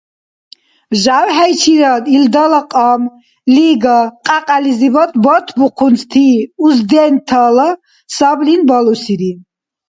ЖявхӀейчибад 1.01 2.03
илдала 2.15 2.61
кьам 2.71 3.01
лига-кьякьялизиб 3.55 4.95
батбухъунти 5.23 6.27
уздентала 6.63 7.69
саблин 8.15 8.61
балусири. 8.69 9.31